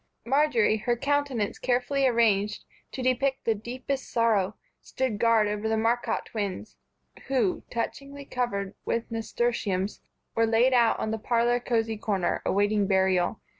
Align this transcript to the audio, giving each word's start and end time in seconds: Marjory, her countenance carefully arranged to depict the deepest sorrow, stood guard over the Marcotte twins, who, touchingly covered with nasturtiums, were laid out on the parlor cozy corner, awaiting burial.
Marjory, 0.25 0.77
her 0.77 0.97
countenance 0.97 1.59
carefully 1.59 2.07
arranged 2.07 2.63
to 2.91 3.03
depict 3.03 3.45
the 3.45 3.53
deepest 3.53 4.09
sorrow, 4.09 4.55
stood 4.81 5.19
guard 5.19 5.47
over 5.47 5.69
the 5.69 5.77
Marcotte 5.77 6.25
twins, 6.25 6.75
who, 7.27 7.61
touchingly 7.69 8.25
covered 8.25 8.73
with 8.83 9.11
nasturtiums, 9.11 10.01
were 10.33 10.47
laid 10.47 10.73
out 10.73 10.97
on 10.99 11.11
the 11.11 11.19
parlor 11.19 11.59
cozy 11.59 11.97
corner, 11.99 12.41
awaiting 12.47 12.87
burial. 12.87 13.41